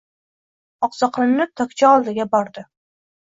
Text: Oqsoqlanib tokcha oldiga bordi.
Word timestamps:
Oqsoqlanib 0.87 1.53
tokcha 1.61 1.91
oldiga 1.99 2.27
bordi. 2.37 2.65